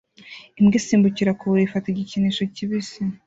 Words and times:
Imbwa 0.59 0.75
isimbukira 0.81 1.31
ku 1.37 1.43
buriri 1.49 1.65
ifata 1.67 1.85
igikinisho 1.89 2.41
kibisi 2.55 2.99